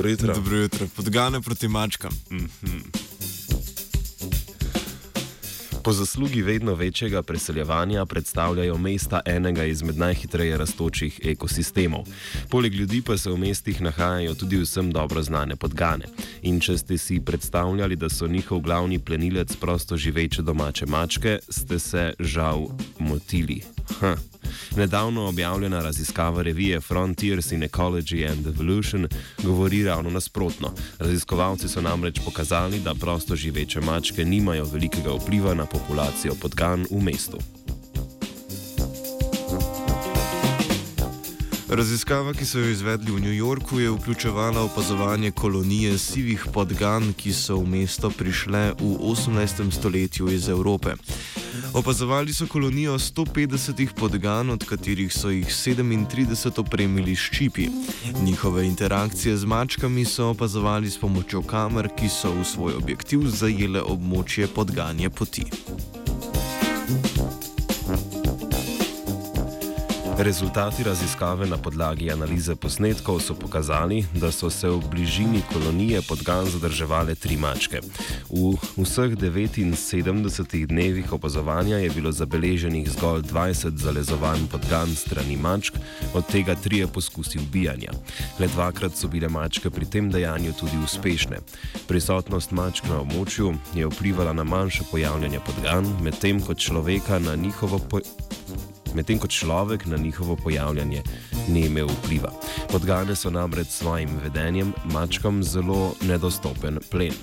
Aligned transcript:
Dobro 0.00 0.10
jutro. 0.10 0.34
Dobro 0.34 0.56
jutro. 0.56 0.86
Podgane 0.96 1.40
proti 1.40 1.68
mačkam. 1.68 2.10
Mm 2.30 2.36
-hmm. 2.36 2.82
Po 5.84 5.92
zaslugi 5.92 6.42
vedno 6.42 6.74
večjega 6.74 7.22
preseljevanja 7.22 8.06
predstavljajo 8.06 8.78
mesta 8.78 9.20
enega 9.26 9.64
izmed 9.64 9.98
najhitreje 9.98 10.56
rastočih 10.56 11.20
ekosistemov. 11.24 12.04
Poleg 12.50 12.74
ljudi 12.74 13.02
pa 13.02 13.18
se 13.18 13.30
v 13.30 13.36
mestih 13.36 13.80
nahajajo 13.80 14.34
tudi 14.34 14.56
vsem 14.56 14.92
dobro 14.92 15.22
znane 15.22 15.56
podgane. 15.56 16.04
In 16.42 16.60
če 16.60 16.78
ste 16.78 16.98
si 16.98 17.20
predstavljali, 17.20 17.96
da 17.96 18.08
so 18.08 18.26
njihov 18.26 18.60
glavni 18.60 18.98
plenilec 18.98 19.56
prosto 19.56 19.96
živeče 19.96 20.42
domače 20.42 20.86
mačke, 20.86 21.38
ste 21.48 21.78
se 21.78 22.14
žal 22.20 22.68
motili. 22.98 23.62
Huh. 24.00 24.39
Nedavno 24.76 25.26
objavljena 25.28 25.80
raziskava 25.80 26.42
revije 26.42 26.80
Frontiers 26.80 27.52
in 27.52 27.62
Ecology 27.62 28.30
and 28.30 28.46
Evolution 28.46 29.08
govori 29.42 29.84
ravno 29.84 30.10
nasprotno. 30.10 30.72
Raziskovalci 30.98 31.68
so 31.68 31.80
namreč 31.80 32.20
pokazali, 32.24 32.80
da 32.80 32.94
prosto 32.94 33.36
živeče 33.36 33.80
mačke 33.80 34.24
nimajo 34.24 34.64
velikega 34.64 35.10
vpliva 35.10 35.54
na 35.54 35.66
populacijo 35.66 36.34
podgan 36.40 36.86
v 36.90 37.02
mestu. 37.02 37.38
Raziskava, 41.70 42.32
ki 42.34 42.42
so 42.42 42.58
jo 42.58 42.66
izvedli 42.66 43.12
v 43.14 43.20
New 43.22 43.34
Yorku, 43.34 43.78
je 43.78 43.90
vključevala 43.90 44.62
opazovanje 44.62 45.30
kolonije 45.30 45.98
sivih 45.98 46.46
podgan, 46.52 47.12
ki 47.14 47.30
so 47.32 47.60
v 47.62 47.66
mesto 47.66 48.10
prišle 48.10 48.74
v 48.80 48.96
18. 48.98 49.70
stoletju 49.70 50.32
iz 50.34 50.48
Evrope. 50.48 50.96
Opazovali 51.74 52.34
so 52.34 52.46
kolonijo 52.46 52.98
150 52.98 53.88
podgan, 53.94 54.50
od 54.50 54.64
katerih 54.64 55.12
so 55.12 55.30
jih 55.30 55.46
37 55.46 56.60
opremili 56.60 57.16
s 57.16 57.30
čipi. 57.32 57.68
Njihove 58.22 58.66
interakcije 58.66 59.36
z 59.36 59.44
mačkami 59.44 60.04
so 60.04 60.28
opazovali 60.28 60.90
s 60.90 60.98
pomočjo 61.00 61.42
kamer, 61.42 61.88
ki 61.98 62.08
so 62.08 62.32
v 62.32 62.44
svoj 62.44 62.74
objektiv 62.74 63.20
zajele 63.26 63.82
območje 63.82 64.46
podganje 64.46 65.10
poti. 65.10 65.44
Rezultati 70.22 70.82
raziskave 70.82 71.46
na 71.46 71.56
podlagi 71.56 72.10
analize 72.12 72.54
posnetkov 72.56 73.20
so 73.20 73.34
pokazali, 73.34 74.04
da 74.14 74.32
so 74.32 74.50
se 74.50 74.68
v 74.68 74.80
bližini 74.90 75.40
kolonije 75.52 76.02
podgan 76.02 76.44
zadrževale 76.44 77.14
tri 77.14 77.36
mačke. 77.36 77.80
V 78.28 78.52
vseh 78.76 79.16
79 79.16 80.66
dnevih 80.66 81.12
opazovanja 81.12 81.76
je 81.76 81.90
bilo 81.90 82.12
zabeleženih 82.12 82.90
zgolj 82.90 83.22
20 83.22 83.76
zalezovanj 83.76 84.44
podgan 84.52 84.94
strani 84.96 85.36
mačk, 85.36 85.74
od 86.14 86.26
tega 86.26 86.54
trije 86.54 86.86
poskusi 86.86 87.38
ubijanja. 87.38 87.92
Le 88.38 88.48
dvakrat 88.48 88.96
so 88.96 89.08
bile 89.08 89.28
mačke 89.28 89.70
pri 89.70 89.86
tem 89.86 90.10
dejanju 90.10 90.52
tudi 90.52 90.76
uspešne. 90.84 91.40
Prisotnost 91.88 92.50
mačk 92.50 92.84
na 92.84 93.00
območju 93.00 93.54
je 93.74 93.86
vplivala 93.86 94.32
na 94.32 94.44
manjše 94.44 94.84
pojavljanje 94.90 95.40
podgan, 95.46 95.88
medtem 96.02 96.40
ko 96.40 96.54
človeka 96.54 97.18
na 97.18 97.36
njihovo 97.36 97.78
pojavljanje 97.78 98.29
medtem 98.94 99.18
ko 99.18 99.26
človek 99.26 99.86
na 99.86 99.96
njihovo 99.96 100.36
pojavljanje 100.36 101.02
ni 101.48 101.66
imel 101.66 101.88
vpliva. 101.88 102.32
Podgane 102.72 103.16
so 103.16 103.30
namreč 103.30 103.66
s 103.66 103.78
svojim 103.78 104.10
vedenjem 104.22 104.72
mačkam 104.84 105.42
zelo 105.42 105.94
nedostopen 106.02 106.78
plen. 106.90 107.14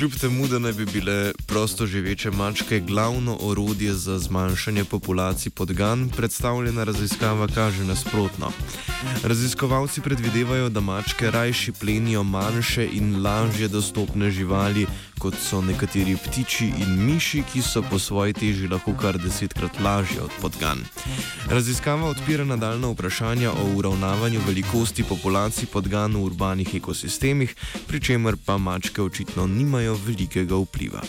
Kljub 0.00 0.14
temu, 0.20 0.46
da 0.48 0.58
naj 0.58 0.72
bi 0.72 0.86
bile 0.86 1.32
prosto 1.46 1.86
živeče 1.86 2.30
mačke 2.30 2.80
glavno 2.80 3.36
orodje 3.40 3.94
za 3.94 4.18
zmanjšanje 4.18 4.84
populacij 4.84 5.50
podgan, 5.50 6.08
predstavljena 6.16 6.84
raziskava 6.84 7.48
kaže 7.54 7.84
nasprotno. 7.84 8.52
Raziskovalci 9.22 10.00
predvidevajo, 10.00 10.68
da 10.68 10.80
mačke 10.80 11.30
rajši 11.30 11.72
plenijo 11.72 12.22
manjše 12.22 12.88
in 12.92 13.22
lažje 13.22 13.68
dostopne 13.68 14.30
živali, 14.30 14.86
kot 15.18 15.34
so 15.36 15.60
nekateri 15.60 16.16
ptiči 16.16 16.70
in 16.80 16.96
miši, 17.04 17.42
ki 17.52 17.62
so 17.62 17.82
po 17.90 17.98
svoji 17.98 18.32
teži 18.32 18.68
lahko 18.68 18.94
kar 18.96 19.18
desetkrat 19.18 19.80
lažje 19.84 20.20
od 20.22 20.30
podgan. 20.40 20.80
Raziskava 21.50 22.08
odpira 22.08 22.44
nadaljna 22.44 22.88
vprašanja 22.88 23.52
o 23.52 23.66
uravnavanju 23.76 24.40
velikosti 24.46 25.04
populacij 25.04 25.68
podgan 25.72 26.16
v 26.16 26.24
urbanih 26.24 26.74
ekosistemih, 26.74 27.54
pri 27.86 28.00
čemer 28.00 28.36
pa 28.46 28.58
mačke 28.58 29.02
očitno 29.02 29.46
nimajo 29.90 30.06
velikega 30.06 30.56
vpliva. 30.56 31.00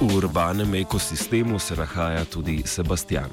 V 0.00 0.14
urbanem 0.16 0.74
ekosistemu 0.74 1.58
se 1.58 1.76
nahaja 1.76 2.24
tudi 2.24 2.62
Sebastian. 2.66 3.30